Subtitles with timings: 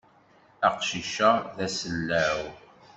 [0.67, 2.41] Aqcic-a d asellaw.